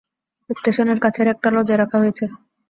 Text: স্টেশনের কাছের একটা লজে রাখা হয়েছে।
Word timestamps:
স্টেশনের 0.49 0.99
কাছের 0.99 1.27
একটা 1.33 1.49
লজে 1.55 1.75
রাখা 1.77 1.97
হয়েছে। 1.99 2.25